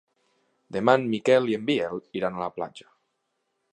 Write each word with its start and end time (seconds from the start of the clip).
Demà 0.77 0.95
en 0.99 1.03
Miquel 1.11 1.51
i 1.51 1.57
en 1.59 1.67
Biel 1.67 2.01
iran 2.21 2.39
a 2.41 2.43
la 2.45 2.49
platja. 2.57 2.89